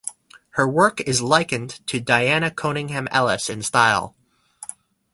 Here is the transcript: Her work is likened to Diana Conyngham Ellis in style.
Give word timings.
Her 0.57 0.67
work 0.67 0.99
is 1.01 1.21
likened 1.21 1.79
to 1.85 1.99
Diana 1.99 2.49
Conyngham 2.49 3.07
Ellis 3.11 3.51
in 3.51 3.61
style. 3.61 4.15